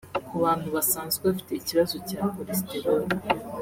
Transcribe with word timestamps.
Ku 0.27 0.33
bantu 0.43 0.67
basanzwe 0.75 1.21
bafite 1.29 1.53
kibazo 1.67 1.95
cya 2.09 2.21
cholesterol 2.33 3.03